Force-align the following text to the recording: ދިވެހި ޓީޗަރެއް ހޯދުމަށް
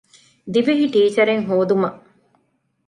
ދިވެހި 0.53 0.85
ޓީޗަރެއް 0.93 1.45
ހޯދުމަށް 1.47 1.99